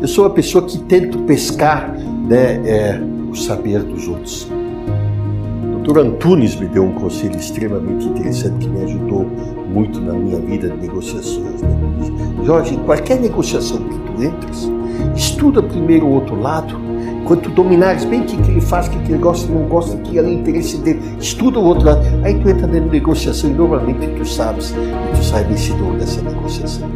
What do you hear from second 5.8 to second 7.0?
Antunes me deu um